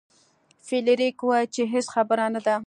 [0.65, 2.55] فلیریک وویل چې هیڅ خبره نه ده.